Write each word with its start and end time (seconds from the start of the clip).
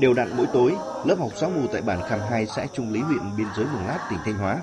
Đều 0.00 0.14
đặn 0.14 0.36
mỗi 0.36 0.46
tối, 0.52 0.76
lớp 1.04 1.16
học 1.18 1.30
xóa 1.36 1.48
mù 1.48 1.66
tại 1.72 1.82
bản 1.82 2.00
Khăm 2.08 2.20
2 2.30 2.46
xã 2.46 2.66
Trung 2.66 2.92
Lý 2.92 3.00
huyện 3.00 3.36
biên 3.36 3.46
giới 3.56 3.66
Mường 3.66 3.86
Lát 3.86 4.06
tỉnh 4.10 4.18
Thanh 4.24 4.34
Hóa 4.34 4.60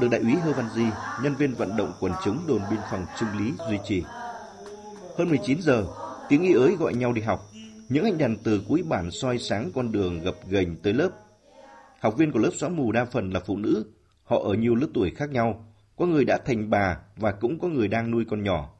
được 0.00 0.08
đại 0.10 0.20
úy 0.20 0.34
Hơ 0.34 0.52
Văn 0.52 0.68
Di, 0.74 0.86
nhân 1.22 1.34
viên 1.34 1.54
vận 1.54 1.76
động 1.76 1.92
quần 2.00 2.12
chúng 2.24 2.46
đồn 2.46 2.60
biên 2.70 2.80
phòng 2.90 3.06
Trung 3.18 3.28
Lý 3.38 3.52
duy 3.70 3.78
trì. 3.84 4.04
Hơn 5.18 5.28
19 5.28 5.62
giờ, 5.62 5.86
tiếng 6.28 6.42
y 6.42 6.52
ới 6.52 6.76
gọi 6.78 6.94
nhau 6.94 7.12
đi 7.12 7.22
học. 7.22 7.40
Những 7.88 8.04
anh 8.04 8.18
đèn 8.18 8.36
từ 8.44 8.62
cuối 8.68 8.82
bản 8.88 9.10
soi 9.10 9.38
sáng 9.38 9.70
con 9.74 9.92
đường 9.92 10.20
gập 10.20 10.34
ghềnh 10.48 10.76
tới 10.76 10.92
lớp. 10.92 11.08
Học 12.00 12.16
viên 12.16 12.32
của 12.32 12.38
lớp 12.38 12.50
xóa 12.54 12.68
mù 12.68 12.92
đa 12.92 13.04
phần 13.04 13.30
là 13.30 13.40
phụ 13.46 13.56
nữ, 13.56 13.84
họ 14.24 14.38
ở 14.38 14.54
nhiều 14.54 14.74
lứa 14.74 14.86
tuổi 14.94 15.10
khác 15.16 15.30
nhau, 15.30 15.64
có 15.96 16.06
người 16.06 16.24
đã 16.24 16.38
thành 16.46 16.70
bà 16.70 16.98
và 17.16 17.32
cũng 17.32 17.58
có 17.58 17.68
người 17.68 17.88
đang 17.88 18.10
nuôi 18.10 18.24
con 18.30 18.42
nhỏ. 18.42 18.75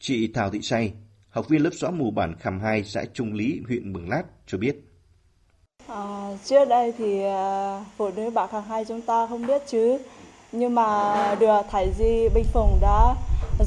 Chị 0.00 0.28
Thảo 0.34 0.50
Thị 0.50 0.62
Say, 0.62 0.92
học 1.30 1.48
viên 1.48 1.62
lớp 1.62 1.70
xóa 1.72 1.90
mù 1.90 2.10
bản 2.10 2.34
Khảm 2.40 2.60
2 2.60 2.84
xã 2.84 3.04
Trung 3.14 3.32
Lý, 3.32 3.60
huyện 3.66 3.92
Mường 3.92 4.08
Lát 4.08 4.22
cho 4.46 4.58
biết. 4.58 4.76
À, 5.86 6.30
trước 6.44 6.64
đây 6.68 6.92
thì 6.98 7.22
à, 7.22 7.84
phụ 7.96 8.10
nữ 8.16 8.30
bản 8.30 8.48
Khảm 8.52 8.62
2 8.68 8.84
chúng 8.84 9.00
ta 9.00 9.26
không 9.26 9.46
biết 9.46 9.62
chứ, 9.66 9.98
nhưng 10.52 10.74
mà 10.74 11.14
được 11.40 11.62
thầy 11.70 11.92
Di 11.98 12.28
Bình 12.34 12.44
Phùng 12.52 12.78
đã 12.80 13.14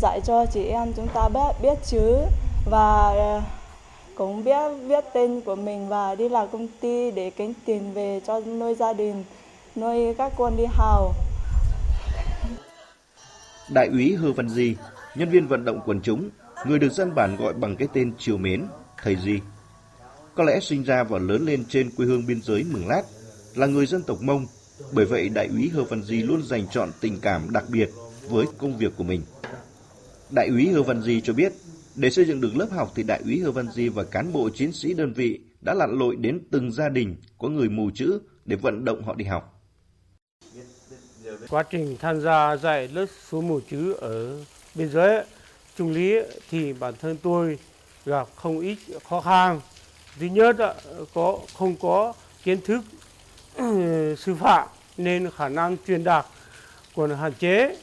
dạy 0.02 0.22
cho 0.25 0.45
chị 0.53 0.63
em 0.63 0.94
chúng 0.95 1.08
ta 1.13 1.30
biết, 1.30 1.62
biết 1.62 1.77
chứ 1.86 2.17
và 2.66 3.13
à, 3.17 3.41
cũng 4.16 4.44
biết 4.44 4.72
viết 4.88 5.03
tên 5.13 5.41
của 5.41 5.55
mình 5.55 5.89
và 5.89 6.16
đi 6.16 6.30
làm 6.30 6.48
công 6.52 6.67
ty 6.81 7.11
để 7.11 7.30
kiếm 7.30 7.53
tiền 7.66 7.94
về 7.94 8.22
cho 8.27 8.39
nuôi 8.39 8.75
gia 8.75 8.94
đình, 8.94 9.23
nuôi 9.75 10.13
các 10.13 10.34
con 10.38 10.58
đi 10.58 10.66
học. 10.70 11.16
Đại 13.70 13.88
úy 13.88 14.16
Hơ 14.16 14.31
Văn 14.31 14.50
Di, 14.50 14.75
nhân 15.16 15.30
viên 15.30 15.48
vận 15.48 15.66
động 15.66 15.82
quần 15.86 16.02
chúng, 16.02 16.30
người 16.68 16.80
được 16.80 16.92
dân 16.92 17.16
bản 17.16 17.36
gọi 17.36 17.54
bằng 17.54 17.76
cái 17.76 17.88
tên 17.94 18.14
triều 18.18 18.38
mến, 18.38 18.66
thầy 19.04 19.18
Di. 19.26 19.40
Có 20.36 20.44
lẽ 20.44 20.60
sinh 20.60 20.84
ra 20.84 21.03
và 21.03 21.20
lớn 21.20 21.45
lên 21.45 21.66
trên 21.70 21.90
quê 21.98 22.06
hương 22.06 22.26
biên 22.26 22.42
giới 22.42 22.64
Mường 22.64 22.88
Lát, 22.88 23.03
là 23.56 23.68
người 23.68 23.86
dân 23.86 24.03
tộc 24.03 24.22
Mông, 24.22 24.45
bởi 24.92 25.06
vậy 25.06 25.30
đại 25.30 25.48
úy 25.48 25.70
Hơ 25.70 25.84
Văn 25.84 26.03
Di 26.03 26.22
luôn 26.22 26.44
dành 26.44 26.68
chọn 26.72 26.90
tình 27.02 27.20
cảm 27.22 27.52
đặc 27.52 27.64
biệt 27.70 27.90
với 28.30 28.45
công 28.58 28.78
việc 28.78 28.94
của 28.98 29.03
mình. 29.03 29.22
Đại 30.30 30.48
úy 30.48 30.68
Hơ 30.68 30.84
Văn 30.84 31.02
Di 31.02 31.22
cho 31.22 31.34
biết, 31.34 31.53
để 31.96 32.09
xây 32.09 32.25
dựng 32.25 32.42
được 32.42 32.56
lớp 32.56 32.68
học 32.72 32.92
thì 32.96 33.03
đại 33.03 33.22
úy 33.25 33.40
Hơ 33.40 33.52
Văn 33.52 33.72
Di 33.72 33.90
và 33.90 34.03
cán 34.03 34.34
bộ 34.34 34.50
chiến 34.50 34.72
sĩ 34.72 34.94
đơn 34.94 35.14
vị 35.14 35.40
đã 35.62 35.73
lặn 35.73 36.00
lội 36.00 36.16
đến 36.16 36.40
từng 36.52 36.72
gia 36.72 36.90
đình 36.90 37.16
có 37.38 37.48
người 37.48 37.70
mù 37.70 37.90
chữ 37.96 38.20
để 38.46 38.56
vận 38.56 38.86
động 38.86 39.03
họ 39.03 39.16
đi 39.16 39.25
học. 39.25 39.58
Quá 41.50 41.64
trình 41.64 41.98
tham 42.00 42.22
gia 42.22 42.58
dạy 42.58 42.88
lớp 42.88 43.06
số 43.30 43.42
mù 43.42 43.59
chữ 43.70 43.94
ở 43.94 44.38
biên 44.75 44.89
giới 44.91 45.23
Trung 45.77 45.91
Lý 45.91 46.16
thì 46.52 46.73
bản 46.73 46.94
thân 47.02 47.17
tôi 47.23 47.58
gặp 48.05 48.27
không 48.36 48.59
ít 48.59 48.78
khó 49.09 49.22
khăn. 49.22 49.61
Thứ 50.19 50.25
nhất 50.25 50.55
có 51.13 51.39
không 51.58 51.75
có 51.75 52.13
kiến 52.44 52.61
thức 52.61 52.81
sư 54.17 54.36
phạm 54.39 54.67
nên 54.97 55.30
khả 55.38 55.50
năng 55.50 55.78
truyền 55.88 56.03
đạt 56.03 56.25
còn 56.95 57.16
hạn 57.16 57.33
chế. 57.39 57.78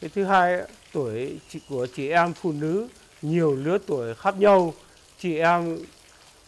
Cái 0.00 0.10
thứ 0.14 0.24
hai 0.24 0.60
tuổi 0.92 1.38
của 1.68 1.86
chị 1.96 2.08
em 2.08 2.34
phụ 2.34 2.52
nữ 2.52 2.88
nhiều 3.22 3.54
lứa 3.54 3.78
tuổi 3.86 4.14
khác 4.14 4.34
nhau, 4.38 4.74
chị 5.18 5.38
em 5.38 5.78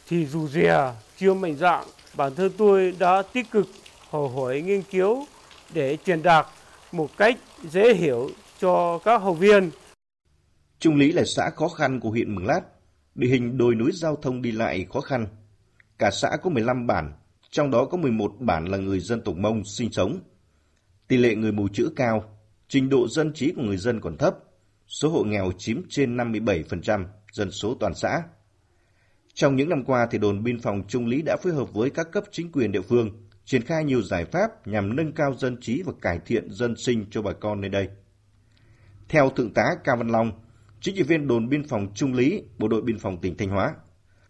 thì 0.08 0.26
dù 0.26 0.48
dè 0.48 0.92
chưa 1.18 1.34
mạnh 1.34 1.56
dạng. 1.56 1.84
Bản 2.14 2.34
thân 2.34 2.50
tôi 2.58 2.94
đã 2.98 3.22
tích 3.22 3.50
cực 3.50 3.66
hồ 4.10 4.28
hỏi 4.28 4.60
nghiên 4.60 4.82
cứu 4.82 5.26
để 5.70 5.96
truyền 6.06 6.22
đạt 6.22 6.46
một 6.92 7.16
cách 7.16 7.36
dễ 7.70 7.94
hiểu 7.94 8.30
cho 8.60 8.98
các 9.04 9.18
học 9.18 9.38
viên. 9.38 9.70
Trung 10.78 10.96
Lý 10.96 11.12
là 11.12 11.24
xã 11.24 11.50
khó 11.50 11.68
khăn 11.68 12.00
của 12.00 12.10
huyện 12.10 12.34
Mường 12.34 12.46
Lát, 12.46 12.60
địa 13.14 13.28
hình 13.28 13.58
đồi 13.58 13.74
núi 13.74 13.90
giao 13.94 14.16
thông 14.16 14.42
đi 14.42 14.52
lại 14.52 14.86
khó 14.92 15.00
khăn. 15.00 15.26
Cả 15.98 16.10
xã 16.10 16.36
có 16.42 16.50
15 16.50 16.86
bản, 16.86 17.12
trong 17.50 17.70
đó 17.70 17.84
có 17.84 17.98
11 17.98 18.32
bản 18.38 18.64
là 18.64 18.78
người 18.78 19.00
dân 19.00 19.20
tộc 19.20 19.36
Mông 19.36 19.64
sinh 19.64 19.92
sống. 19.92 20.20
Tỷ 21.08 21.16
lệ 21.16 21.34
người 21.34 21.52
mù 21.52 21.68
chữ 21.68 21.92
cao, 21.96 22.38
trình 22.68 22.88
độ 22.88 23.08
dân 23.08 23.32
trí 23.32 23.52
của 23.56 23.62
người 23.62 23.76
dân 23.76 24.00
còn 24.00 24.16
thấp, 24.16 24.34
số 24.86 25.08
hộ 25.08 25.24
nghèo 25.24 25.52
chiếm 25.58 25.82
trên 25.88 26.16
57% 26.16 27.04
dân 27.32 27.50
số 27.50 27.76
toàn 27.80 27.94
xã. 27.94 28.22
Trong 29.34 29.56
những 29.56 29.68
năm 29.68 29.84
qua 29.84 30.08
thì 30.10 30.18
đồn 30.18 30.42
biên 30.42 30.60
phòng 30.60 30.82
Trung 30.88 31.06
Lý 31.06 31.22
đã 31.22 31.36
phối 31.42 31.52
hợp 31.52 31.72
với 31.72 31.90
các 31.90 32.12
cấp 32.12 32.24
chính 32.30 32.52
quyền 32.52 32.72
địa 32.72 32.82
phương 32.82 33.10
triển 33.44 33.62
khai 33.62 33.84
nhiều 33.84 34.02
giải 34.02 34.24
pháp 34.24 34.66
nhằm 34.66 34.96
nâng 34.96 35.12
cao 35.12 35.34
dân 35.34 35.56
trí 35.60 35.82
và 35.82 35.92
cải 36.00 36.18
thiện 36.26 36.50
dân 36.50 36.76
sinh 36.76 37.06
cho 37.10 37.22
bà 37.22 37.32
con 37.32 37.60
nơi 37.60 37.70
đây. 37.70 37.88
Theo 39.10 39.30
Thượng 39.30 39.54
tá 39.54 39.74
Cao 39.84 39.96
Văn 39.96 40.08
Long, 40.08 40.32
chính 40.80 40.94
trị 40.96 41.02
viên 41.02 41.28
đồn 41.28 41.48
biên 41.48 41.68
phòng 41.68 41.86
Trung 41.94 42.12
Lý, 42.12 42.42
Bộ 42.58 42.68
đội 42.68 42.82
biên 42.82 42.98
phòng 42.98 43.20
tỉnh 43.20 43.36
Thanh 43.36 43.48
Hóa, 43.48 43.74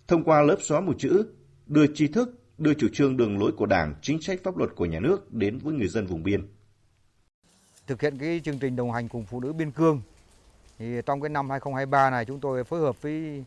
thông 0.08 0.24
qua 0.24 0.42
lớp 0.42 0.56
xóa 0.60 0.80
mù 0.80 0.92
chữ, 0.98 1.26
đưa 1.66 1.86
tri 1.94 2.08
thức, 2.08 2.28
đưa 2.58 2.74
chủ 2.74 2.88
trương 2.92 3.16
đường 3.16 3.38
lối 3.38 3.52
của 3.56 3.66
Đảng, 3.66 3.94
chính 4.02 4.22
sách 4.22 4.40
pháp 4.44 4.56
luật 4.56 4.70
của 4.76 4.86
nhà 4.86 5.00
nước 5.00 5.32
đến 5.32 5.58
với 5.58 5.74
người 5.74 5.88
dân 5.88 6.06
vùng 6.06 6.22
biên. 6.22 6.48
Thực 7.86 8.02
hiện 8.02 8.18
cái 8.18 8.40
chương 8.44 8.58
trình 8.58 8.76
đồng 8.76 8.92
hành 8.92 9.08
cùng 9.08 9.24
phụ 9.24 9.40
nữ 9.40 9.52
biên 9.52 9.70
cương 9.70 10.00
thì 10.78 11.00
trong 11.06 11.20
cái 11.20 11.28
năm 11.28 11.50
2023 11.50 12.10
này 12.10 12.24
chúng 12.24 12.40
tôi 12.40 12.64
phối 12.64 12.80
hợp 12.80 13.02
với 13.02 13.44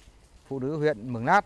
phụ 0.47 0.59
nữ 0.59 0.77
huyện 0.77 1.13
Mường 1.13 1.25
Lát, 1.25 1.45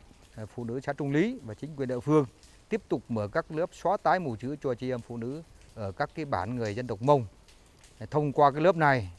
phụ 0.56 0.64
nữ 0.64 0.80
xã 0.84 0.94
Trung 0.94 1.12
Lý 1.12 1.40
và 1.46 1.54
chính 1.54 1.76
quyền 1.76 1.90
địa 1.90 2.00
phương 2.00 2.26
tiếp 2.70 2.82
tục 2.90 3.04
mở 3.10 3.28
các 3.28 3.52
lớp 3.52 3.70
xóa 3.74 3.98
tái 4.04 4.20
mù 4.20 4.36
chữ 4.36 4.56
cho 4.64 4.74
chị 4.74 4.92
em 4.92 5.00
phụ 5.00 5.18
nữ 5.18 5.42
ở 5.76 5.92
các 5.92 6.10
cái 6.16 6.26
bản 6.26 6.56
người 6.56 6.76
dân 6.76 6.88
tộc 6.88 7.02
Mông. 7.02 7.26
Thông 8.12 8.34
qua 8.34 8.52
cái 8.52 8.62
lớp 8.62 8.76
này 8.76 9.12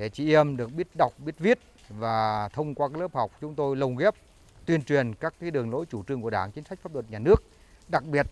để 0.00 0.08
chị 0.08 0.34
em 0.34 0.56
được 0.56 0.72
biết 0.72 0.86
đọc, 0.98 1.12
biết 1.18 1.38
viết 1.38 1.58
và 1.88 2.48
thông 2.48 2.74
qua 2.74 2.88
các 2.88 3.00
lớp 3.00 3.14
học 3.14 3.30
chúng 3.40 3.54
tôi 3.54 3.76
lồng 3.76 3.96
ghép 3.96 4.14
tuyên 4.66 4.82
truyền 4.82 5.14
các 5.14 5.34
cái 5.40 5.50
đường 5.50 5.70
lối 5.70 5.86
chủ 5.86 6.04
trương 6.08 6.22
của 6.22 6.30
Đảng, 6.30 6.52
chính 6.52 6.64
sách 6.64 6.78
pháp 6.82 6.94
luật 6.94 7.10
nhà 7.10 7.18
nước, 7.18 7.42
đặc 7.88 8.04
biệt 8.04 8.26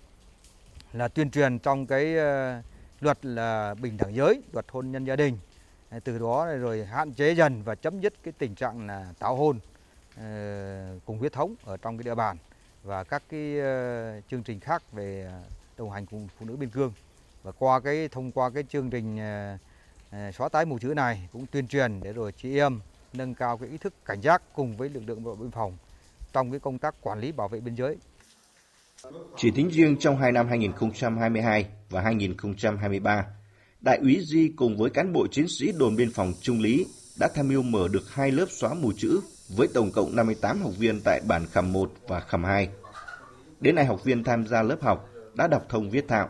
là 0.93 1.09
tuyên 1.09 1.31
truyền 1.31 1.59
trong 1.59 1.87
cái 1.87 2.17
ờ, 2.17 2.63
luật 3.01 3.25
là 3.25 3.75
bình 3.83 3.97
đẳng 3.97 4.15
giới, 4.15 4.43
luật 4.53 4.67
hôn 4.69 4.93
nhân 4.93 5.05
gia 5.05 5.17
đình. 5.17 5.39
Ờ, 5.91 6.01
từ 6.05 6.19
đó 6.19 6.47
rồi 6.47 6.85
hạn 6.85 7.13
chế 7.13 7.33
dần 7.33 7.63
và 7.63 7.75
chấm 7.75 8.01
dứt 8.01 8.15
cái 8.23 8.33
tình 8.39 8.55
trạng 8.55 8.87
là 8.87 9.13
tảo 9.19 9.37
hôn 9.37 9.59
ờ, 10.17 10.99
cùng 11.05 11.19
huyết 11.19 11.33
thống 11.33 11.55
ở 11.65 11.77
trong 11.77 11.99
cái 11.99 12.05
địa 12.05 12.15
bàn 12.15 12.37
và 12.83 13.05
các 13.05 13.23
cái 13.29 13.55
chương 14.31 14.43
trình 14.43 14.61
khác 14.61 14.93
về 14.93 15.33
đồng 15.79 15.91
hành 15.91 16.07
cùng 16.07 16.29
phụ 16.39 16.47
nữ 16.47 16.57
biên 16.57 16.71
cương 16.71 16.93
và 17.43 17.53
qua 17.53 17.81
cái 17.81 18.09
thông 18.09 18.33
qua 18.33 18.51
cái 18.51 18.65
chương 18.69 18.91
trình 18.91 19.19
Ờ, 20.11 20.33
xóa 20.33 20.49
tái 20.49 20.65
mù 20.65 20.79
chữ 20.79 20.89
này 20.89 21.29
cũng 21.33 21.47
tuyên 21.47 21.69
truyền 21.69 22.01
để 22.03 22.13
rồi 22.13 22.33
chị 22.33 22.59
em 22.59 22.81
nâng 23.13 23.35
cao 23.35 23.59
cái 23.59 23.69
ý 23.69 23.79
thức 23.79 23.95
cảnh 24.05 24.21
giác 24.21 24.43
cùng 24.55 24.77
với 24.77 24.89
lực 24.89 25.03
lượng 25.07 25.23
bộ 25.23 25.31
đội 25.31 25.37
biên 25.41 25.51
phòng 25.51 25.77
trong 26.33 26.51
cái 26.51 26.61
công 26.61 26.79
tác 26.79 26.95
quản 27.01 27.21
lý 27.21 27.33
bảo 27.33 27.49
vệ 27.49 27.61
biên 27.61 27.75
giới. 27.75 27.97
Chỉ 29.37 29.51
tính 29.51 29.69
riêng 29.69 29.97
trong 30.01 30.17
hai 30.17 30.33
năm 30.33 30.49
2022 30.49 31.67
và 31.91 32.01
2023, 32.01 33.27
Đại 33.81 33.99
úy 33.99 34.21
Di 34.25 34.53
cùng 34.57 34.77
với 34.77 34.91
cán 34.91 35.13
bộ 35.13 35.27
chiến 35.31 35.47
sĩ 35.49 35.73
đồn 35.73 35.97
biên 35.97 36.13
phòng 36.13 36.33
Trung 36.41 36.61
Lý 36.61 36.87
đã 37.19 37.29
tham 37.35 37.49
mưu 37.49 37.63
mở 37.63 37.89
được 37.89 38.15
hai 38.15 38.31
lớp 38.31 38.47
xóa 38.49 38.75
mù 38.75 38.93
chữ 38.97 39.21
với 39.57 39.69
tổng 39.75 39.91
cộng 39.93 40.17
58 40.17 40.63
học 40.63 40.73
viên 40.79 41.01
tại 41.01 41.21
bản 41.29 41.47
Khảm 41.53 41.73
1 41.73 41.93
và 42.09 42.21
Khảm 42.21 42.45
2. 42.45 42.69
Đến 43.61 43.75
nay 43.75 43.85
học 43.85 44.05
viên 44.05 44.25
tham 44.25 44.47
gia 44.47 44.63
lớp 44.63 44.83
học 44.83 45.09
đã 45.35 45.47
đọc 45.47 45.67
thông 45.69 45.91
viết 45.91 46.09
thạo. 46.09 46.29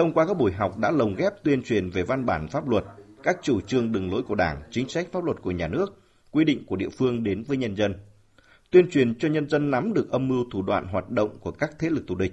Thông 0.00 0.12
qua 0.12 0.26
các 0.26 0.36
buổi 0.36 0.52
học 0.52 0.78
đã 0.78 0.90
lồng 0.90 1.14
ghép 1.14 1.32
tuyên 1.44 1.62
truyền 1.62 1.90
về 1.90 2.02
văn 2.02 2.26
bản 2.26 2.48
pháp 2.48 2.68
luật, 2.68 2.84
các 3.22 3.36
chủ 3.42 3.60
trương 3.60 3.92
đường 3.92 4.12
lối 4.12 4.22
của 4.22 4.34
Đảng, 4.34 4.62
chính 4.70 4.88
sách 4.88 5.08
pháp 5.12 5.24
luật 5.24 5.42
của 5.42 5.50
nhà 5.50 5.68
nước, 5.68 6.02
quy 6.30 6.44
định 6.44 6.66
của 6.66 6.76
địa 6.76 6.88
phương 6.88 7.22
đến 7.22 7.42
với 7.42 7.56
nhân 7.56 7.76
dân. 7.76 7.94
Tuyên 8.70 8.90
truyền 8.90 9.18
cho 9.18 9.28
nhân 9.28 9.48
dân 9.48 9.70
nắm 9.70 9.92
được 9.92 10.10
âm 10.10 10.28
mưu 10.28 10.44
thủ 10.52 10.62
đoạn 10.62 10.86
hoạt 10.86 11.10
động 11.10 11.38
của 11.40 11.50
các 11.50 11.70
thế 11.78 11.90
lực 11.90 12.04
thù 12.06 12.14
địch. 12.14 12.32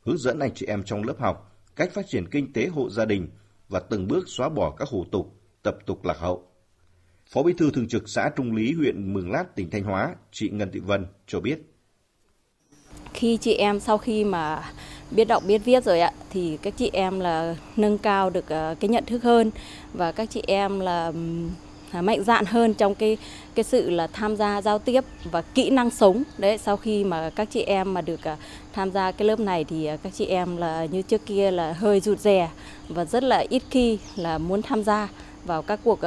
Hướng 0.00 0.18
dẫn 0.18 0.38
anh 0.38 0.54
chị 0.54 0.66
em 0.66 0.82
trong 0.84 1.04
lớp 1.04 1.18
học 1.18 1.62
cách 1.76 1.90
phát 1.94 2.08
triển 2.08 2.28
kinh 2.30 2.52
tế 2.52 2.66
hộ 2.66 2.90
gia 2.90 3.04
đình 3.04 3.28
và 3.68 3.80
từng 3.80 4.08
bước 4.08 4.24
xóa 4.26 4.48
bỏ 4.48 4.70
các 4.70 4.88
hủ 4.88 5.04
tục, 5.12 5.40
tập 5.62 5.78
tục 5.86 6.04
lạc 6.04 6.18
hậu. 6.18 6.48
Phó 7.26 7.42
Bí 7.42 7.52
thư 7.58 7.70
Thường 7.70 7.88
trực 7.88 8.08
xã 8.08 8.30
Trung 8.36 8.54
Lý, 8.54 8.72
huyện 8.72 9.12
Mường 9.12 9.30
Lát, 9.30 9.56
tỉnh 9.56 9.70
Thanh 9.70 9.82
Hóa, 9.82 10.14
chị 10.32 10.50
Ngân 10.50 10.70
Thị 10.72 10.80
Vân 10.80 11.06
cho 11.26 11.40
biết. 11.40 11.58
Khi 13.12 13.36
chị 13.36 13.54
em 13.54 13.80
sau 13.80 13.98
khi 13.98 14.24
mà 14.24 14.62
biết 15.10 15.24
đọc, 15.24 15.42
biết 15.46 15.58
viết 15.58 15.84
rồi 15.84 16.00
ạ. 16.00 16.12
Thì 16.30 16.58
các 16.62 16.74
chị 16.76 16.90
em 16.92 17.20
là 17.20 17.56
nâng 17.76 17.98
cao 17.98 18.30
được 18.30 18.48
ờ, 18.48 18.74
cái 18.80 18.88
nhận 18.88 19.04
thức 19.04 19.22
hơn 19.22 19.50
và 19.92 20.12
các 20.12 20.30
chị 20.30 20.42
em 20.46 20.80
là 20.80 21.12
mạnh 21.92 22.24
dạn 22.24 22.44
hơn 22.44 22.74
trong 22.74 22.94
cái 22.94 23.16
cái 23.54 23.64
sự 23.64 23.90
là 23.90 24.06
tham 24.06 24.36
gia 24.36 24.62
giao 24.62 24.78
tiếp 24.78 25.04
và 25.30 25.42
kỹ 25.42 25.70
năng 25.70 25.90
sống. 25.90 26.22
Đấy, 26.38 26.58
sau 26.58 26.76
khi 26.76 27.04
mà 27.04 27.30
các 27.30 27.48
chị 27.50 27.62
em 27.62 27.94
mà 27.94 28.00
được 28.00 28.22
ờ, 28.22 28.36
tham 28.72 28.90
gia 28.90 29.12
cái 29.12 29.28
lớp 29.28 29.40
này 29.40 29.64
thì 29.64 29.86
ờ, 29.86 29.96
các 30.02 30.12
chị 30.14 30.26
em 30.26 30.56
là 30.56 30.84
như 30.84 31.02
trước 31.02 31.26
kia 31.26 31.50
là 31.50 31.72
hơi 31.72 32.00
rụt 32.00 32.20
rè 32.20 32.50
và 32.88 33.04
rất 33.04 33.22
là 33.22 33.44
ít 33.48 33.62
khi 33.70 33.98
là 34.16 34.38
muốn 34.38 34.62
tham 34.62 34.84
gia 34.84 35.08
vào 35.44 35.62
các 35.62 35.80
cuộc 35.84 36.00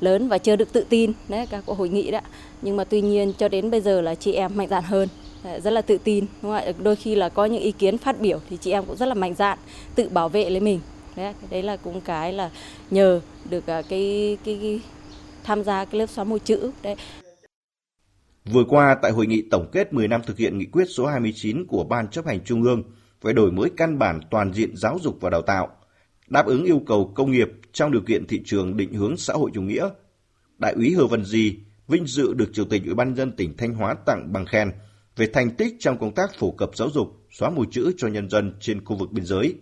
lớn 0.00 0.28
và 0.28 0.38
chưa 0.38 0.56
được 0.56 0.72
tự 0.72 0.84
tin. 0.88 1.12
Đấy, 1.28 1.46
các 1.50 1.62
cuộc 1.66 1.78
hội 1.78 1.88
nghị 1.88 2.10
đó. 2.10 2.20
Nhưng 2.62 2.76
mà 2.76 2.84
tuy 2.84 3.00
nhiên 3.00 3.32
cho 3.38 3.48
đến 3.48 3.70
bây 3.70 3.80
giờ 3.80 4.00
là 4.00 4.14
chị 4.14 4.32
em 4.32 4.50
mạnh 4.54 4.68
dạn 4.68 4.84
hơn 4.84 5.08
rất 5.44 5.70
là 5.70 5.82
tự 5.82 5.98
tin 6.04 6.26
đúng 6.42 6.52
không 6.52 6.64
ạ? 6.64 6.72
Đôi 6.82 6.96
khi 6.96 7.14
là 7.14 7.28
có 7.28 7.44
những 7.44 7.62
ý 7.62 7.72
kiến 7.72 7.98
phát 7.98 8.20
biểu 8.20 8.40
thì 8.50 8.56
chị 8.56 8.70
em 8.70 8.84
cũng 8.84 8.96
rất 8.96 9.06
là 9.06 9.14
mạnh 9.14 9.34
dạn 9.34 9.58
tự 9.94 10.08
bảo 10.08 10.28
vệ 10.28 10.50
lấy 10.50 10.60
mình. 10.60 10.80
Đấy, 11.16 11.34
đấy 11.50 11.62
là 11.62 11.76
cũng 11.76 12.00
cái 12.00 12.32
là 12.32 12.50
nhờ 12.90 13.20
được 13.50 13.66
à, 13.66 13.82
cái 13.82 14.38
cái, 14.44 14.58
cái 14.62 14.80
tham 15.44 15.64
gia 15.64 15.84
cái 15.84 15.98
lớp 15.98 16.06
xóa 16.06 16.24
mù 16.24 16.38
chữ 16.38 16.70
đấy. 16.82 16.96
Vừa 18.44 18.64
qua 18.68 18.96
tại 19.02 19.12
hội 19.12 19.26
nghị 19.26 19.42
tổng 19.50 19.68
kết 19.72 19.92
10 19.92 20.08
năm 20.08 20.20
thực 20.26 20.38
hiện 20.38 20.58
nghị 20.58 20.66
quyết 20.66 20.84
số 20.84 21.06
29 21.06 21.66
của 21.66 21.84
Ban 21.84 22.08
chấp 22.08 22.26
hành 22.26 22.44
Trung 22.44 22.62
ương 22.62 22.82
về 23.22 23.32
đổi 23.32 23.52
mới 23.52 23.70
căn 23.76 23.98
bản 23.98 24.20
toàn 24.30 24.52
diện 24.52 24.76
giáo 24.76 24.98
dục 25.02 25.16
và 25.20 25.30
đào 25.30 25.42
tạo, 25.42 25.68
đáp 26.28 26.46
ứng 26.46 26.64
yêu 26.64 26.82
cầu 26.86 27.12
công 27.14 27.30
nghiệp 27.30 27.48
trong 27.72 27.92
điều 27.92 28.02
kiện 28.02 28.26
thị 28.26 28.40
trường 28.44 28.76
định 28.76 28.94
hướng 28.94 29.16
xã 29.16 29.34
hội 29.34 29.50
chủ 29.54 29.62
nghĩa. 29.62 29.88
Đại 30.58 30.72
úy 30.72 30.94
Hờ 30.94 31.06
Văn 31.06 31.24
Di 31.24 31.58
vinh 31.88 32.06
dự 32.06 32.34
được 32.34 32.50
Chủ 32.52 32.64
tịch 32.64 32.82
Ủy 32.84 32.94
ban 32.94 33.14
dân 33.14 33.32
tỉnh 33.32 33.56
Thanh 33.56 33.74
Hóa 33.74 33.94
tặng 34.06 34.32
bằng 34.32 34.46
khen 34.46 34.70
về 35.20 35.26
thành 35.26 35.50
tích 35.50 35.76
trong 35.78 35.98
công 35.98 36.14
tác 36.14 36.34
phổ 36.34 36.50
cập 36.50 36.76
giáo 36.76 36.90
dục, 36.90 37.08
xóa 37.30 37.50
mù 37.50 37.64
chữ 37.70 37.92
cho 37.96 38.08
nhân 38.08 38.30
dân 38.30 38.56
trên 38.60 38.84
khu 38.84 38.96
vực 38.96 39.12
biên 39.12 39.24
giới. 39.24 39.54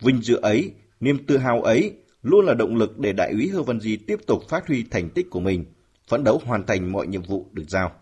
Vinh 0.00 0.22
dự 0.22 0.36
ấy, 0.36 0.72
niềm 1.00 1.26
tự 1.26 1.36
hào 1.36 1.62
ấy 1.62 1.92
luôn 2.22 2.44
là 2.44 2.54
động 2.54 2.76
lực 2.76 2.98
để 2.98 3.12
Đại 3.12 3.32
úy 3.32 3.48
Hơ 3.48 3.62
Văn 3.62 3.80
Di 3.80 3.96
tiếp 3.96 4.16
tục 4.26 4.42
phát 4.48 4.66
huy 4.68 4.84
thành 4.90 5.10
tích 5.10 5.30
của 5.30 5.40
mình, 5.40 5.64
phấn 6.08 6.24
đấu 6.24 6.40
hoàn 6.44 6.66
thành 6.66 6.92
mọi 6.92 7.06
nhiệm 7.06 7.22
vụ 7.22 7.46
được 7.52 7.64
giao. 7.68 7.92